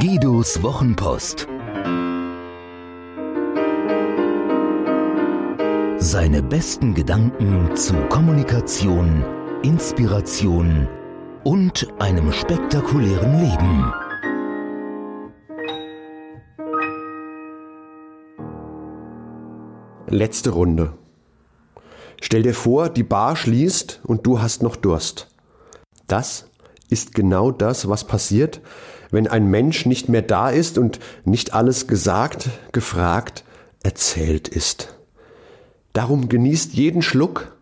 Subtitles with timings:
[0.00, 1.46] Guidos Wochenpost.
[5.98, 9.22] Seine besten Gedanken zu Kommunikation,
[9.62, 10.88] Inspiration
[11.44, 13.92] und einem spektakulären Leben.
[20.06, 20.94] Letzte Runde.
[22.22, 25.28] Stell dir vor, die Bar schließt und du hast noch Durst.
[26.06, 26.46] Das
[26.88, 28.62] ist genau das, was passiert,
[29.10, 33.44] wenn ein Mensch nicht mehr da ist und nicht alles gesagt, gefragt,
[33.82, 34.96] erzählt ist.
[35.92, 37.56] Darum genießt jeden Schluck,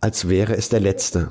[0.00, 1.30] als wäre es der letzte.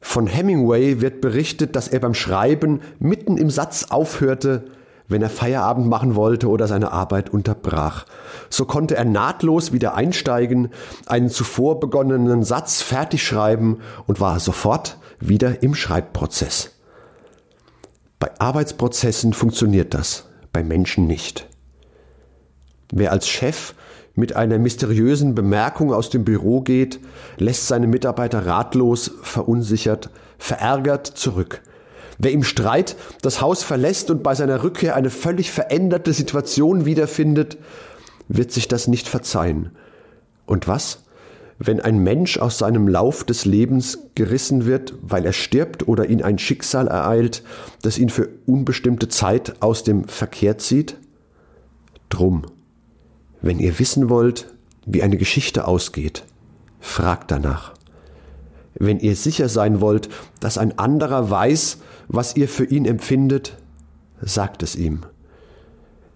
[0.00, 4.64] Von Hemingway wird berichtet, dass er beim Schreiben mitten im Satz aufhörte,
[5.08, 8.06] wenn er Feierabend machen wollte oder seine Arbeit unterbrach.
[8.50, 10.70] So konnte er nahtlos wieder einsteigen,
[11.06, 16.70] einen zuvor begonnenen Satz fertig schreiben und war sofort wieder im Schreibprozess.
[18.22, 21.48] Bei Arbeitsprozessen funktioniert das, bei Menschen nicht.
[22.92, 23.74] Wer als Chef
[24.14, 27.00] mit einer mysteriösen Bemerkung aus dem Büro geht,
[27.38, 31.62] lässt seine Mitarbeiter ratlos, verunsichert, verärgert zurück.
[32.16, 37.58] Wer im Streit das Haus verlässt und bei seiner Rückkehr eine völlig veränderte Situation wiederfindet,
[38.28, 39.72] wird sich das nicht verzeihen.
[40.46, 41.02] Und was,
[41.64, 46.22] wenn ein Mensch aus seinem Lauf des Lebens gerissen wird, weil er stirbt oder ihn
[46.22, 47.44] ein Schicksal ereilt,
[47.82, 50.96] das ihn für unbestimmte Zeit aus dem Verkehr zieht?
[52.08, 52.42] Drum,
[53.42, 54.52] wenn ihr wissen wollt,
[54.86, 56.24] wie eine Geschichte ausgeht,
[56.80, 57.74] fragt danach.
[58.74, 60.08] Wenn ihr sicher sein wollt,
[60.40, 63.56] dass ein anderer weiß, was ihr für ihn empfindet,
[64.20, 65.04] sagt es ihm.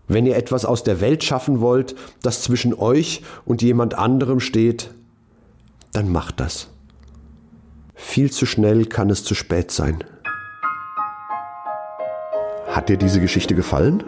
[0.09, 4.91] Wenn ihr etwas aus der Welt schaffen wollt, das zwischen euch und jemand anderem steht,
[5.97, 6.69] dann macht das.
[7.95, 10.05] Viel zu schnell kann es zu spät sein.
[12.69, 14.05] Hat dir diese Geschichte gefallen?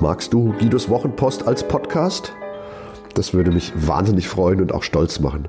[0.00, 2.32] Magst du Guidos Wochenpost als Podcast?
[3.14, 5.48] Das würde mich wahnsinnig freuen und auch stolz machen.